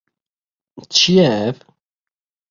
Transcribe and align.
Çi 0.95 1.11
ye 1.17 1.27
ev? 1.47 1.57